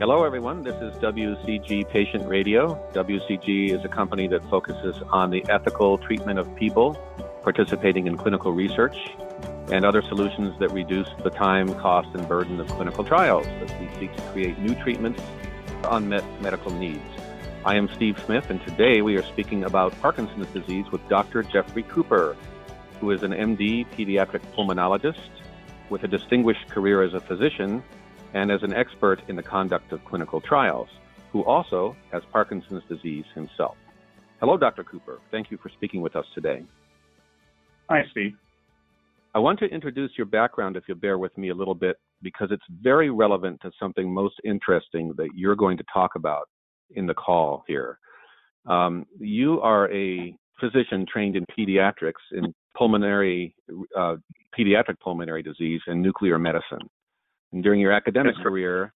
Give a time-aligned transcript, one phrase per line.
[0.00, 0.62] Hello, everyone.
[0.62, 2.80] This is WCG Patient Radio.
[2.92, 6.94] WCG is a company that focuses on the ethical treatment of people
[7.42, 8.96] participating in clinical research
[9.72, 13.88] and other solutions that reduce the time, cost, and burden of clinical trials as we
[13.98, 15.20] seek to create new treatments
[15.82, 17.02] for unmet medical needs.
[17.64, 21.42] I am Steve Smith, and today we are speaking about Parkinson's disease with Dr.
[21.42, 22.36] Jeffrey Cooper,
[23.00, 25.28] who is an MD pediatric pulmonologist
[25.90, 27.82] with a distinguished career as a physician
[28.34, 30.88] and as an expert in the conduct of clinical trials,
[31.32, 33.76] who also has Parkinson's disease himself.
[34.40, 34.84] Hello, Dr.
[34.84, 35.18] Cooper.
[35.30, 36.64] Thank you for speaking with us today.
[37.90, 38.34] Hi, Steve.
[39.34, 42.48] I want to introduce your background, if you'll bear with me a little bit, because
[42.50, 46.48] it's very relevant to something most interesting that you're going to talk about
[46.96, 47.98] in the call here.
[48.66, 53.54] Um, you are a physician trained in pediatrics in pulmonary,
[53.96, 54.16] uh,
[54.58, 56.88] pediatric pulmonary disease and nuclear medicine.
[57.52, 58.92] And during your academic career,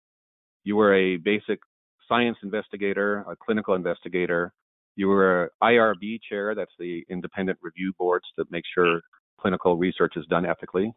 [0.64, 1.61] you were a basic
[2.08, 4.53] science investigator, a clinical investigator.
[4.97, 9.00] You were an IRB chair, that's the independent review boards that make sure
[9.41, 10.92] clinical research is done ethically.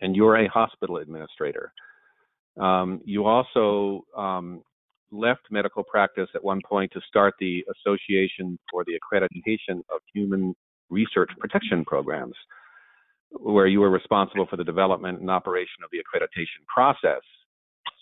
[0.00, 1.72] And you were a hospital administrator.
[2.58, 4.62] Um, you also um,
[5.10, 10.54] left medical practice at one point to start the Association for the Accreditation of Human
[10.88, 12.34] Research Protection Programs
[13.32, 17.22] where you were responsible for the development and operation of the accreditation process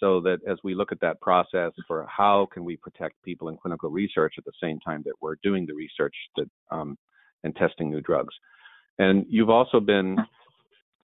[0.01, 3.57] so that as we look at that process for how can we protect people in
[3.57, 6.97] clinical research at the same time that we're doing the research that, um,
[7.45, 8.35] and testing new drugs.
[8.99, 10.17] And you've also been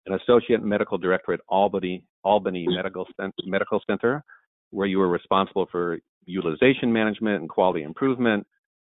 [0.06, 3.06] an associate medical director at Albany Albany Medical
[3.45, 4.25] Medical Center,
[4.70, 8.47] where you were responsible for utilization management and quality improvement.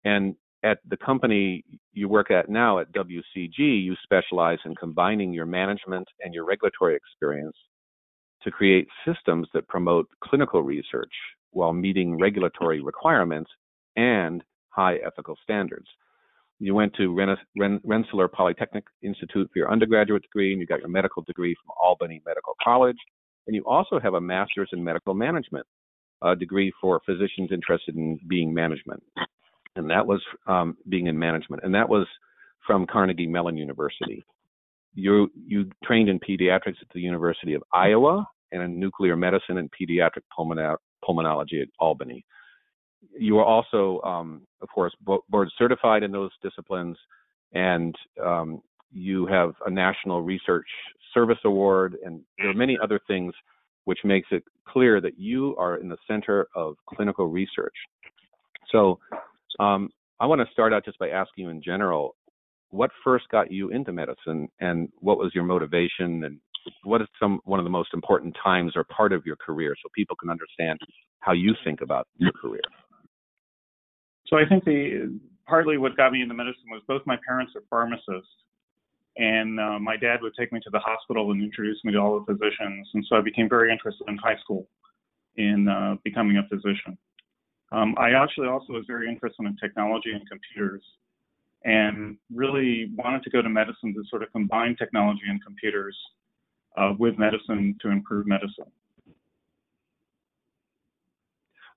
[0.04, 5.46] And at the company you work at now at WCG, you specialize in combining your
[5.46, 7.56] management and your regulatory experience
[8.42, 11.12] to create systems that promote clinical research
[11.50, 13.50] while meeting regulatory requirements
[13.96, 15.86] and high ethical standards.
[16.58, 17.14] You went to
[17.84, 22.20] Rensselaer Polytechnic Institute for your undergraduate degree, and you got your medical degree from Albany
[22.26, 22.98] Medical College.
[23.46, 25.66] And you also have a master's in medical management,
[26.22, 29.02] a degree for physicians interested in being management
[29.76, 32.06] and that was um, being in management, and that was
[32.66, 34.24] from Carnegie Mellon University.
[34.94, 39.70] You you trained in pediatrics at the University of Iowa and in nuclear medicine and
[39.70, 42.24] pediatric pulmonology at Albany.
[43.16, 46.96] You are also, um, of course, board certified in those disciplines,
[47.52, 48.60] and um,
[48.92, 50.66] you have a National Research
[51.14, 53.32] Service Award, and there are many other things
[53.84, 57.74] which makes it clear that you are in the center of clinical research.
[58.70, 58.98] So
[59.58, 59.90] um,
[60.20, 62.14] I want to start out just by asking you in general,
[62.70, 66.38] what first got you into medicine, and what was your motivation, and
[66.84, 69.88] what is some one of the most important times or part of your career, so
[69.94, 70.78] people can understand
[71.20, 72.60] how you think about your career.
[74.26, 77.62] So I think the partly what got me into medicine was both my parents are
[77.68, 78.30] pharmacists,
[79.16, 82.20] and uh, my dad would take me to the hospital and introduce me to all
[82.20, 84.68] the physicians, and so I became very interested in high school
[85.36, 86.96] in uh, becoming a physician.
[87.72, 90.82] Um, I actually also was very interested in technology and computers
[91.64, 95.96] and really wanted to go to medicine to sort of combine technology and computers
[96.76, 98.64] uh, with medicine to improve medicine.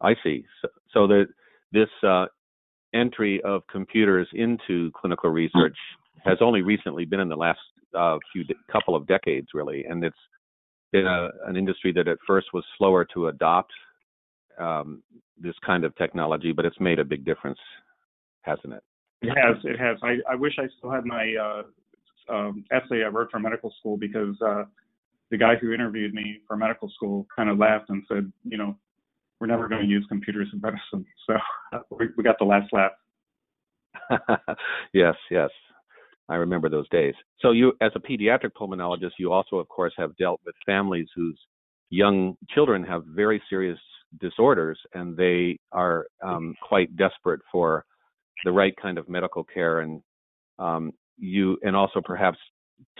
[0.01, 0.45] I see.
[0.61, 1.25] So, so the,
[1.71, 2.25] this uh,
[2.93, 5.77] entry of computers into clinical research
[6.23, 7.59] has only recently been in the last
[7.97, 10.15] uh, few de- couple of decades, really, and it's
[10.91, 13.71] been a, an industry that at first was slower to adopt
[14.59, 15.01] um,
[15.39, 17.59] this kind of technology, but it's made a big difference,
[18.41, 18.83] hasn't it?
[19.21, 19.57] It has.
[19.63, 19.97] It has.
[20.03, 23.97] I, I wish I still had my uh, um, essay I wrote for medical school
[23.97, 24.63] because uh,
[25.31, 28.77] the guy who interviewed me for medical school kind of laughed and said, you know,
[29.39, 31.05] we're never going to use computers in medicine.
[31.25, 32.91] So we, we got the last laugh.
[34.93, 35.49] yes, yes.
[36.29, 37.13] I remember those days.
[37.39, 41.39] So you, as a pediatric pulmonologist, you also, of course, have dealt with families whose
[41.89, 43.79] young children have very serious
[44.19, 47.85] disorders, and they are um, quite desperate for
[48.43, 50.01] the right kind of medical care, and
[50.59, 52.37] um, you, and also perhaps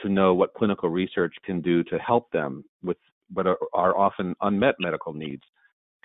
[0.02, 2.98] to know what clinical research can do to help them with
[3.32, 5.44] what are, are often unmet medical needs.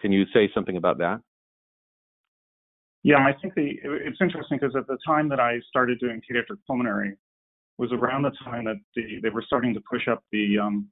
[0.01, 1.21] Can you say something about that?
[3.03, 6.59] Yeah, I think the it's interesting because at the time that I started doing pediatric
[6.67, 7.17] pulmonary
[7.79, 10.89] was around the time that the, they were starting to push up the um,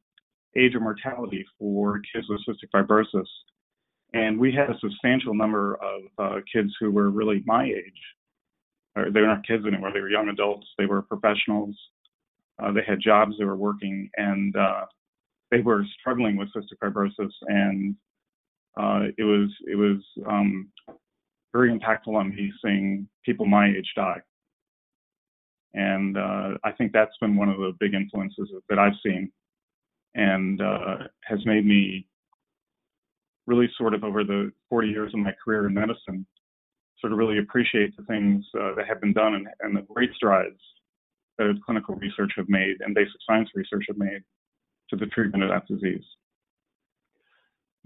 [0.56, 3.26] age of mortality for kids with cystic fibrosis.
[4.12, 8.00] And we had a substantial number of uh, kids who were really my age.
[8.96, 11.76] Or they were not kids anymore, they were young adults, they were professionals,
[12.62, 14.86] uh, they had jobs, they were working, and uh,
[15.50, 17.32] they were struggling with cystic fibrosis.
[17.42, 17.94] And
[18.76, 20.68] uh, it was it was um,
[21.52, 24.20] very impactful on me seeing people my age die.
[25.74, 29.30] And uh, I think that's been one of the big influences that I've seen.
[30.14, 32.06] And uh, has made me
[33.46, 36.26] really sort of over the 40 years of my career in medicine,
[37.00, 40.10] sort of really appreciate the things uh, that have been done and, and, the great
[40.14, 40.58] strides
[41.38, 44.22] that clinical research have made and basic science research have made
[44.90, 46.04] to the treatment of that disease.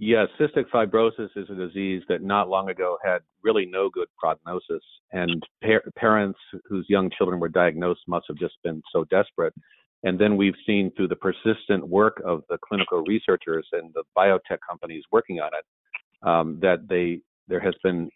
[0.03, 4.83] Yes, cystic fibrosis is a disease that not long ago had really no good prognosis,
[5.13, 6.39] and par- parents
[6.71, 9.53] whose young children were diagnosed must have just been so desperate.
[10.03, 14.59] And then we've seen through the persistent work of the clinical researchers and the biotech
[14.69, 15.65] companies working on it
[16.27, 18.09] um, that they there has been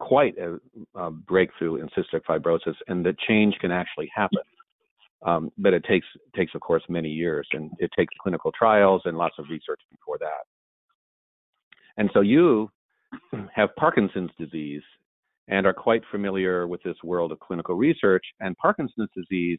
[0.00, 0.58] quite a,
[0.96, 4.40] a, breakthrough in cystic fibrosis, and that change can actually happen.
[5.24, 6.06] Um, but it takes
[6.36, 10.18] takes of course many years, and it takes clinical trials and lots of research before
[10.18, 10.44] that.
[11.96, 12.70] And so you
[13.54, 14.82] have Parkinson's disease
[15.48, 18.24] and are quite familiar with this world of clinical research.
[18.40, 19.58] And Parkinson's disease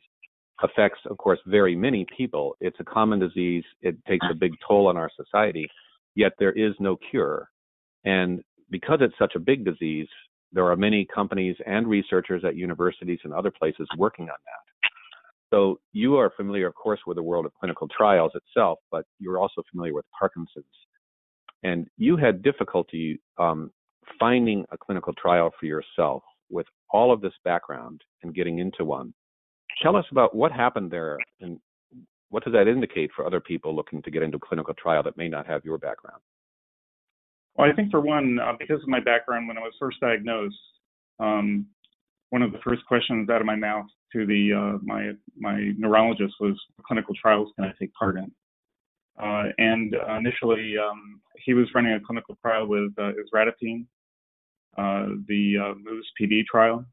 [0.63, 2.55] affects, of course, very many people.
[2.61, 5.67] It's a common disease, it takes a big toll on our society,
[6.15, 7.49] yet there is no cure.
[8.05, 10.07] And because it's such a big disease,
[10.51, 14.89] there are many companies and researchers at universities and other places working on that.
[15.53, 19.37] So you are familiar, of course, with the world of clinical trials itself, but you're
[19.37, 20.65] also familiar with Parkinson's
[21.65, 23.71] and you had difficulty um,
[24.19, 29.13] finding a clinical trial for yourself with all of this background and getting into one.
[29.81, 31.59] Tell us about what happened there and
[32.29, 35.17] what does that indicate for other people looking to get into a clinical trial that
[35.17, 36.21] may not have your background?
[37.55, 40.55] Well, I think for one, uh, because of my background, when I was first diagnosed,
[41.19, 41.67] um,
[42.29, 46.33] one of the first questions out of my mouth to the uh, my my neurologist
[46.39, 48.31] was, "Clinical trials can I take part in?"
[49.17, 53.85] Uh, and initially, um, he was running a clinical trial with uh, isradipine,
[54.77, 56.85] uh, the uh, MOVES PD trial.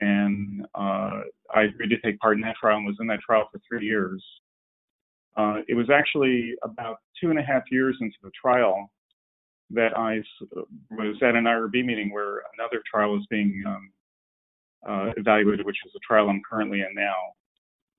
[0.00, 1.22] And uh,
[1.54, 3.86] I agreed to take part in that trial and was in that trial for three
[3.86, 4.22] years.
[5.36, 8.90] Uh, it was actually about two and a half years into the trial
[9.70, 10.22] that I
[10.90, 13.90] was at an IRB meeting where another trial was being um,
[14.88, 17.14] uh, evaluated, which is a trial I'm currently in now.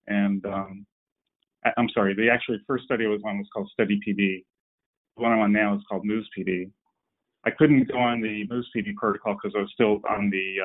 [0.08, 0.86] And um,
[1.78, 4.44] I'm sorry, the actually first study I was on was called STEADY PD.
[5.18, 6.72] The one I'm on now is called MOVES PD.
[7.46, 10.62] I couldn't go on the MOVES PD protocol because I was still on the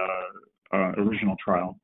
[0.72, 1.78] uh, uh, original trial.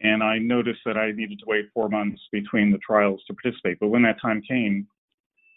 [0.00, 3.78] And I noticed that I needed to wait four months between the trials to participate.
[3.80, 4.86] But when that time came,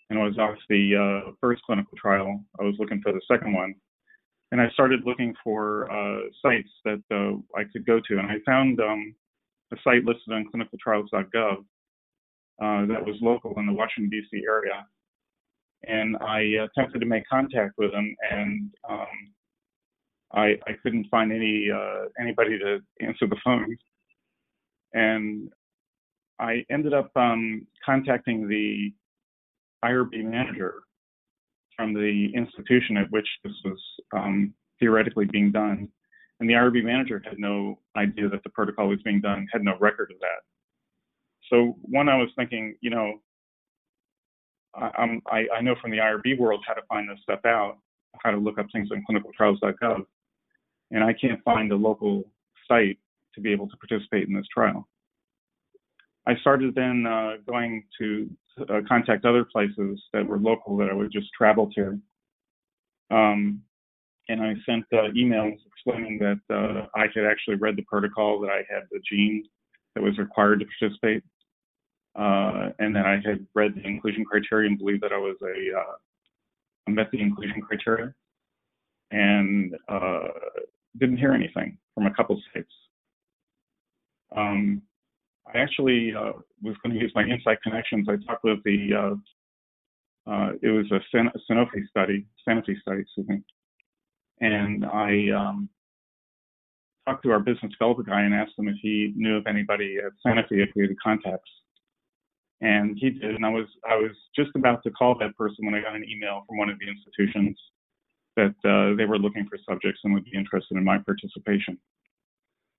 [0.09, 0.95] and I was off the
[1.27, 3.75] uh, first clinical trial, I was looking for the second one.
[4.51, 8.17] And I started looking for uh, sites that uh, I could go to.
[8.17, 9.13] And I found um,
[9.71, 11.57] a site listed on clinicaltrials.gov
[12.61, 14.43] uh, that was local in the Washington, D.C.
[14.47, 14.85] area.
[15.87, 19.28] And I attempted to make contact with them, and um,
[20.33, 23.75] I, I, couldn't find any uh, anybody to answer the phone.
[24.93, 25.49] And
[26.39, 28.93] I ended up um, contacting the
[29.83, 30.83] IRB manager
[31.75, 33.79] from the institution at which this was
[34.15, 35.87] um, theoretically being done.
[36.39, 39.77] And the IRB manager had no idea that the protocol was being done, had no
[39.79, 40.41] record of that.
[41.49, 43.13] So one, I was thinking, you know,
[44.75, 47.77] I, I, I know from the IRB world how to find this stuff out,
[48.23, 50.05] how to look up things on clinicaltrials.gov,
[50.91, 52.23] and I can't find a local
[52.67, 52.97] site
[53.35, 54.87] to be able to participate in this trial.
[56.27, 58.29] I started then uh, going to
[58.61, 61.99] uh, contact other places that were local that I would just travel to.
[63.11, 63.61] Um,
[64.27, 68.51] and I sent uh, emails explaining that uh, I had actually read the protocol, that
[68.51, 69.43] I had the gene
[69.95, 71.23] that was required to participate,
[72.15, 75.79] uh, and that I had read the inclusion criteria and believed that I was a
[75.79, 75.93] uh,
[76.91, 78.13] met the inclusion criteria,
[79.11, 79.75] and
[80.99, 82.71] didn't hear anything from a couple states.
[84.35, 84.81] Um,
[85.53, 88.07] I actually uh, was going to use my inside connections.
[88.09, 93.27] I talked with the uh, uh, it was a San- Sanofi study, Sanofi study, excuse
[93.27, 93.41] me,
[94.41, 95.69] and I um,
[97.07, 100.11] talked to our business development guy and asked him if he knew of anybody at
[100.25, 101.49] Sanofi if we had contacts
[102.61, 103.35] and he did.
[103.35, 106.05] And I was I was just about to call that person when I got an
[106.07, 107.57] email from one of the institutions
[108.39, 111.77] that uh, they were looking for subjects and would be interested in my participation.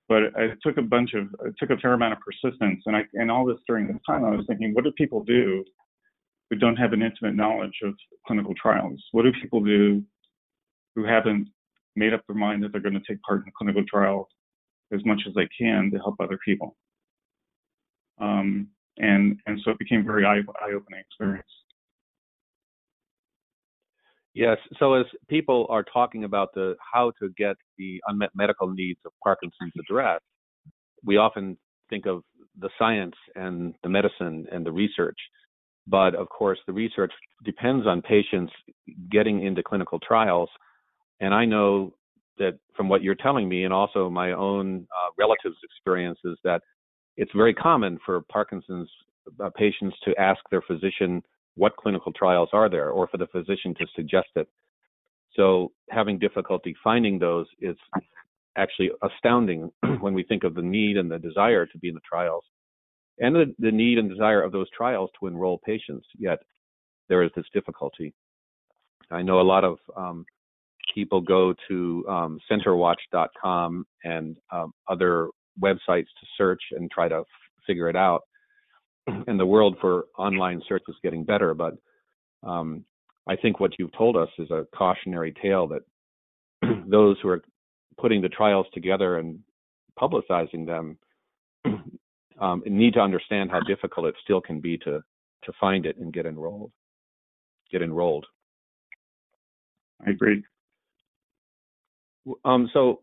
[0.09, 3.03] But it took a bunch of it took a fair amount of persistence, and I
[3.15, 5.65] and all this during this time I was thinking, what do people do
[6.49, 7.95] who don't have an intimate knowledge of
[8.27, 9.01] clinical trials?
[9.13, 10.03] What do people do
[10.97, 11.49] who haven't
[11.95, 14.29] made up their mind that they're going to take part in a clinical trial
[14.93, 16.77] as much as they can to help other people?
[18.21, 21.47] Um, and and so it became a very eye eye opening experience.
[24.35, 24.59] Yes.
[24.79, 29.13] So as people are talking about the how to get the unmet medical needs of
[29.25, 30.25] Parkinson's addressed,
[31.05, 31.57] we often
[31.89, 32.23] think of
[32.59, 35.19] the science and the medicine and the research.
[35.87, 37.13] But of course, the research
[37.45, 38.53] depends on patients
[39.11, 40.49] getting into clinical trials.
[41.21, 41.95] And I know
[42.39, 46.63] that from what you're telling me, and also my own uh, relatives' experiences, that
[47.17, 48.89] it's very common for Parkinson's
[49.43, 51.23] uh, patients to ask their physician
[51.57, 54.49] what clinical trials are there, or for the physician to suggest it.
[55.35, 57.77] So having difficulty finding those is
[58.57, 62.01] actually astounding when we think of the need and the desire to be in the
[62.09, 62.45] trials
[63.21, 66.07] and the, the need and desire of those trials to enroll patients.
[66.19, 66.39] Yet
[67.09, 68.15] there is this difficulty.
[69.11, 70.25] I know a lot of um,
[70.95, 75.29] people go to um, centerwatch.com and um, other
[75.63, 75.79] websites
[76.21, 77.27] to search and try to f-
[77.67, 78.23] figure it out.
[79.27, 81.77] And the world for online search is getting better, but
[82.43, 82.85] um,
[83.29, 85.83] I think what you've told us is a cautionary tale that
[86.87, 87.43] those who are
[87.99, 89.41] putting the trials together and
[89.99, 90.99] publicizing them
[92.41, 95.03] um, need to understand how difficult it still can be to
[95.45, 96.71] to find it and get enrolled.
[97.73, 98.27] Get enrolled.
[100.07, 100.43] I agree.
[102.45, 103.01] Um, so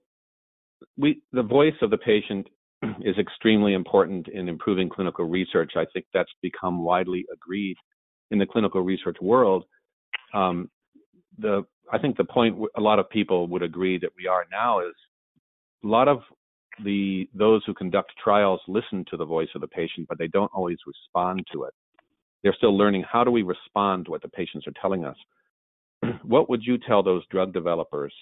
[0.98, 2.48] we the voice of the patient
[3.02, 5.74] is extremely important in improving clinical research.
[5.76, 7.78] I think that's become widely agreed
[8.32, 9.66] in the clinical research world.
[10.34, 10.70] Um,
[11.40, 14.80] the I think the point a lot of people would agree that we are now
[14.82, 14.94] is
[15.84, 16.20] a lot of
[16.84, 20.52] the those who conduct trials listen to the voice of the patient, but they don't
[20.54, 21.74] always respond to it.
[22.44, 25.18] They're still learning how do we respond to what the patients are telling us.
[26.24, 28.14] what would you tell those drug developers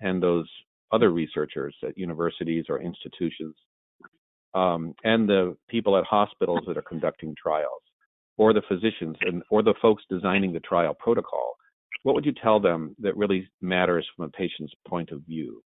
[0.00, 0.48] and those
[0.92, 3.54] other researchers at universities or institutions,
[4.54, 7.82] um, and the people at hospitals that are conducting trials,
[8.36, 11.54] or the physicians and or the folks designing the trial protocol?
[12.04, 15.62] What would you tell them that really matters from a patient's point of view?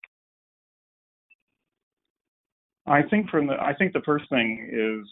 [2.87, 5.06] I think from the I think the first thing is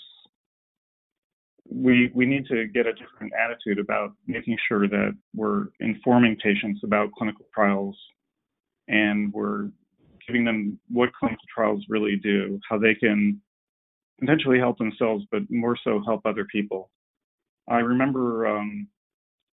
[1.68, 6.80] we we need to get a different attitude about making sure that we're informing patients
[6.85, 7.96] about clinical trials
[8.88, 9.68] and we're
[10.26, 13.40] giving them what clinical trials really do, how they can
[14.20, 16.90] potentially help themselves, but more so help other people.
[17.68, 18.88] I remember um,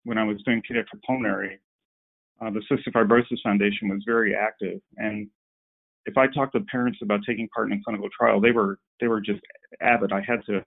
[0.04, 1.60] when I was doing pediatric pulmonary,
[2.42, 5.28] uh, the Cystic Fibrosis Foundation was very active, and
[6.06, 9.08] if I talked to parents about taking part in a clinical trial, they were they
[9.08, 9.42] were just
[9.82, 10.12] avid.
[10.12, 10.64] I had to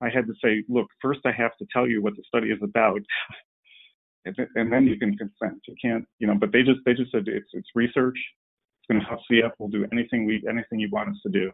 [0.00, 2.58] I had to say, look, first I have to tell you what the study is
[2.62, 3.00] about,
[4.24, 5.60] and, then you can consent.
[5.66, 6.34] You can't, you know.
[6.34, 8.18] But they just they just said it's it's research.
[8.80, 9.52] It's going to help CF.
[9.58, 11.50] We'll do anything we anything you want us to do.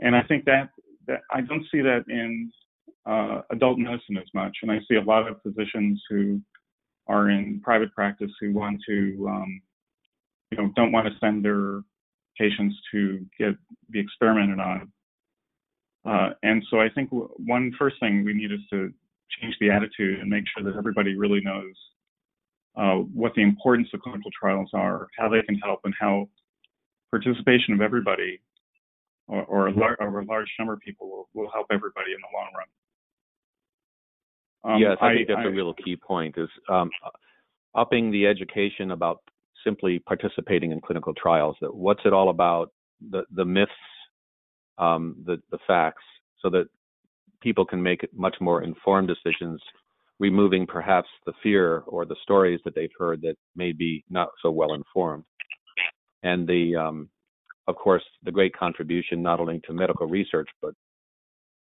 [0.00, 0.70] And I think that
[1.06, 2.50] that I don't see that in
[3.06, 6.40] uh, adult medicine as much, and I see a lot of physicians who
[7.08, 9.60] are in private practice who want to um,
[10.50, 11.80] you know don't want to send their
[12.38, 13.54] patients to get
[13.90, 14.92] be experimented on.
[16.04, 18.92] Uh, and so I think one first thing we need is to
[19.40, 21.74] change the attitude and make sure that everybody really knows
[22.76, 26.28] uh, what the importance of clinical trials are, how they can help, and how
[27.10, 28.40] participation of everybody
[29.28, 32.18] or, or, a, lar- or a, large number of people will, will help everybody in
[32.20, 32.66] the long run.
[34.64, 36.90] Um, yes, I, I, think that's I, a real key point is um,
[37.74, 39.20] upping the education about
[39.64, 41.56] simply participating in clinical trials.
[41.60, 42.70] That what's it all about?
[43.10, 43.72] The the myths,
[44.78, 46.04] um, the the facts,
[46.40, 46.66] so that
[47.40, 49.60] people can make much more informed decisions,
[50.20, 54.50] removing perhaps the fear or the stories that they've heard that may be not so
[54.50, 55.24] well informed.
[56.22, 57.08] And the um,
[57.68, 60.74] of course the great contribution not only to medical research but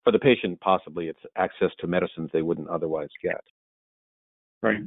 [0.02, 3.40] for the patient possibly it's access to medicines they wouldn't otherwise get.
[4.62, 4.80] Right.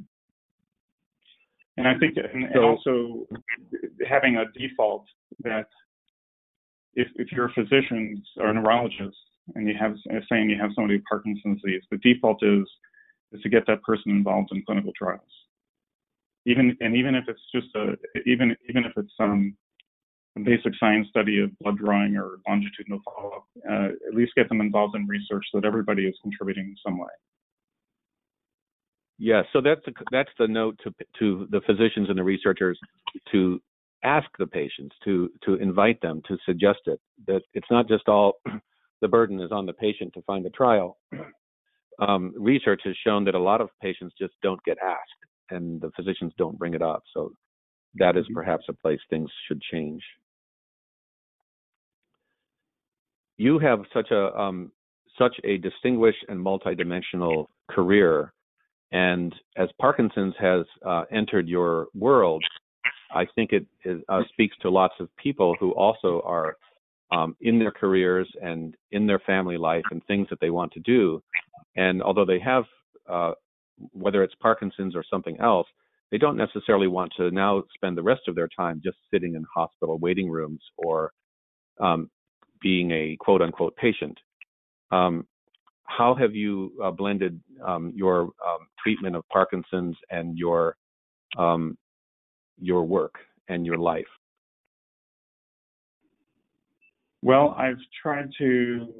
[1.77, 3.27] And I think, and, and also
[4.07, 5.05] having a default
[5.43, 5.67] that
[6.95, 9.17] if, if you're a physician or a neurologist
[9.53, 9.95] and you have,
[10.29, 12.67] saying you have somebody with Parkinson's disease, the default is
[13.33, 15.21] is to get that person involved in clinical trials.
[16.45, 17.95] Even and even if it's just a
[18.25, 19.55] even even if it's um,
[20.37, 24.61] a basic science study of blood drawing or longitudinal follow-up, uh, at least get them
[24.61, 27.07] involved in research so that everybody is contributing in some way.
[29.19, 32.79] Yeah, so that's the, that's the note to to the physicians and the researchers
[33.31, 33.59] to
[34.03, 38.33] ask the patients to to invite them to suggest it that it's not just all
[39.01, 40.97] the burden is on the patient to find a trial.
[41.99, 45.89] Um, research has shown that a lot of patients just don't get asked, and the
[45.95, 47.01] physicians don't bring it up.
[47.11, 47.31] So
[47.95, 48.35] that is mm-hmm.
[48.35, 50.03] perhaps a place things should change.
[53.37, 54.71] You have such a um,
[55.17, 58.33] such a distinguished and multidimensional career
[58.91, 62.43] And as Parkinson's has uh, entered your world,
[63.13, 66.57] I think it, it uh, speaks to lots of people who also are
[67.11, 70.79] um, in their careers and in their family life and things that they want to
[70.81, 71.21] do.
[71.75, 72.65] And although they have,
[73.09, 73.31] uh,
[73.91, 75.67] whether it's Parkinson's or something else,
[76.11, 79.45] they don't necessarily want to now spend the rest of their time just sitting in
[79.53, 81.11] hospital waiting rooms or
[81.79, 82.09] um,
[82.61, 84.17] being a quote unquote patient.
[84.91, 85.27] Um,
[85.83, 90.75] how have you uh, blended um, your um, treatment of Parkinson's and your
[91.37, 91.77] um,
[92.59, 93.15] your work
[93.47, 94.05] and your life?
[97.21, 98.93] Well, I've tried to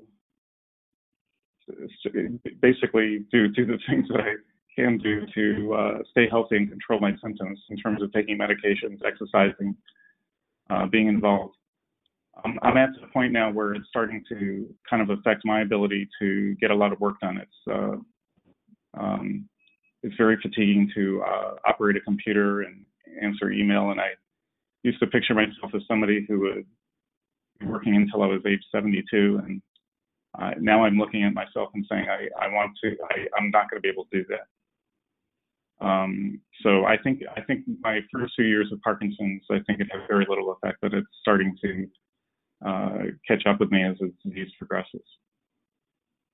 [2.62, 4.34] basically do do the things that I
[4.76, 9.00] can do to uh, stay healthy and control my symptoms in terms of taking medications,
[9.06, 9.76] exercising,
[10.70, 11.57] uh, being involved.
[12.44, 16.08] Um, I'm at the point now where it's starting to kind of affect my ability
[16.20, 17.38] to get a lot of work done.
[17.38, 19.48] It's uh, um,
[20.04, 22.86] it's very fatiguing to uh, operate a computer and
[23.22, 24.10] answer email, and I
[24.84, 26.66] used to picture myself as somebody who would
[27.60, 29.62] be working until I was age 72, and
[30.40, 33.70] uh, now I'm looking at myself and saying I, I want to I, I'm not
[33.70, 35.86] going to be able to do that.
[35.86, 39.88] Um, so I think I think my first few years of Parkinson's, I think it
[39.92, 41.88] had very little effect, but it's starting to
[42.66, 42.98] uh,
[43.28, 45.04] catch up with me as the disease progresses.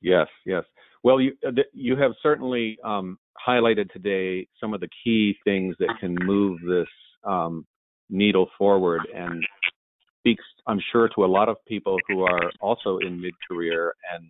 [0.02, 0.64] Yes, yes.
[1.04, 5.96] Well, you uh, you have certainly um, highlighted today some of the key things that
[6.00, 6.88] can move this
[7.24, 7.66] um,
[8.10, 9.44] needle forward, and
[10.20, 14.30] speaks, I'm sure, to a lot of people who are also in mid-career and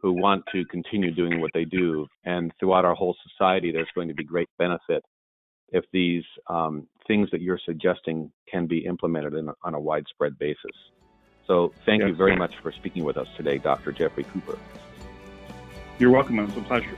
[0.00, 2.06] who want to continue doing what they do.
[2.24, 5.04] And throughout our whole society, there's going to be great benefit
[5.70, 10.76] if these um, things that you're suggesting can be implemented a, on a widespread basis.
[11.48, 13.90] So thank yes, you very much for speaking with us today, Dr.
[13.90, 14.58] Jeffrey Cooper.
[15.98, 16.38] You're welcome.
[16.38, 16.96] It was a pleasure.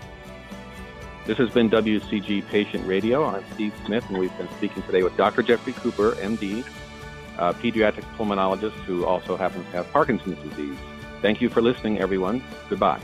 [1.27, 3.25] This has been WCG Patient Radio.
[3.25, 5.45] I'm Steve Smith, and we've been speaking today with Dr.
[5.45, 6.65] Jeffrey Cooper, MD,
[7.39, 10.77] a pediatric pulmonologist who also happens to have Parkinson's disease.
[11.23, 12.43] Thank you for listening, everyone.
[12.69, 13.01] Goodbye.